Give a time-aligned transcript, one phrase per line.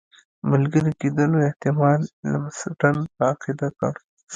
[0.49, 1.99] ملګري کېدلو احتمال
[2.31, 3.93] لمسډن په عقیده کړ.